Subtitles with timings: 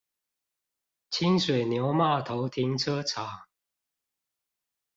[1.11, 3.43] 清水牛罵頭停車場